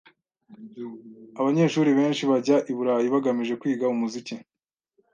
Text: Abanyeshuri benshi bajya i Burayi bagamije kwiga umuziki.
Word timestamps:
Abanyeshuri 1.39 1.89
benshi 1.99 2.23
bajya 2.31 2.57
i 2.71 2.73
Burayi 2.77 3.07
bagamije 3.13 3.53
kwiga 3.61 3.85
umuziki. 3.93 4.35